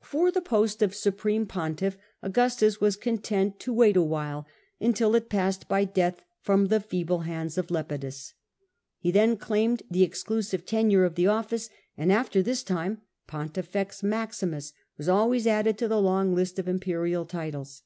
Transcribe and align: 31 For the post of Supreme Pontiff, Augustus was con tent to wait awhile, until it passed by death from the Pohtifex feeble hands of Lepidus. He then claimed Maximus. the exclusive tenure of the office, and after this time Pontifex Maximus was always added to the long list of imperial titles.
31 0.00 0.10
For 0.10 0.32
the 0.32 0.40
post 0.40 0.80
of 0.80 0.94
Supreme 0.94 1.44
Pontiff, 1.44 1.98
Augustus 2.22 2.80
was 2.80 2.96
con 2.96 3.18
tent 3.18 3.60
to 3.60 3.74
wait 3.74 3.94
awhile, 3.94 4.46
until 4.80 5.14
it 5.14 5.28
passed 5.28 5.68
by 5.68 5.84
death 5.84 6.22
from 6.40 6.68
the 6.68 6.76
Pohtifex 6.80 6.86
feeble 6.86 7.18
hands 7.24 7.58
of 7.58 7.70
Lepidus. 7.70 8.32
He 8.96 9.10
then 9.10 9.36
claimed 9.36 9.80
Maximus. 9.82 9.92
the 9.92 10.02
exclusive 10.02 10.64
tenure 10.64 11.04
of 11.04 11.14
the 11.14 11.26
office, 11.26 11.68
and 11.94 12.10
after 12.10 12.42
this 12.42 12.62
time 12.62 13.02
Pontifex 13.26 14.02
Maximus 14.02 14.72
was 14.96 15.10
always 15.10 15.46
added 15.46 15.76
to 15.76 15.88
the 15.88 16.00
long 16.00 16.34
list 16.34 16.58
of 16.58 16.66
imperial 16.68 17.26
titles. 17.26 17.82